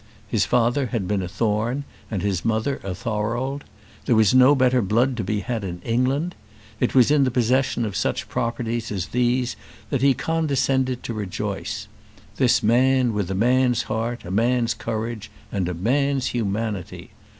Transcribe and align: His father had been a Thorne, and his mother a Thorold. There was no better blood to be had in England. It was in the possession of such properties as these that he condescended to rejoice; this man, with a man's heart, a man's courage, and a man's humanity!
His 0.27 0.45
father 0.47 0.87
had 0.87 1.07
been 1.07 1.21
a 1.21 1.27
Thorne, 1.27 1.83
and 2.09 2.23
his 2.23 2.43
mother 2.43 2.79
a 2.83 2.95
Thorold. 2.95 3.63
There 4.07 4.15
was 4.15 4.33
no 4.33 4.55
better 4.55 4.81
blood 4.81 5.15
to 5.17 5.23
be 5.23 5.41
had 5.41 5.63
in 5.63 5.79
England. 5.83 6.33
It 6.79 6.95
was 6.95 7.11
in 7.11 7.23
the 7.23 7.29
possession 7.29 7.85
of 7.85 7.95
such 7.95 8.27
properties 8.27 8.91
as 8.91 9.09
these 9.09 9.55
that 9.91 10.01
he 10.01 10.15
condescended 10.15 11.03
to 11.03 11.13
rejoice; 11.13 11.87
this 12.37 12.63
man, 12.63 13.13
with 13.13 13.29
a 13.29 13.35
man's 13.35 13.83
heart, 13.83 14.25
a 14.25 14.31
man's 14.31 14.73
courage, 14.73 15.29
and 15.51 15.69
a 15.69 15.75
man's 15.75 16.29
humanity! 16.29 17.11